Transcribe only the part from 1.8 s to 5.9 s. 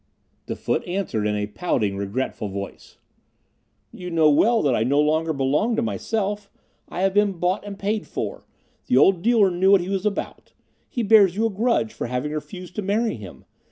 regretful voice: "You know well that I no longer belong to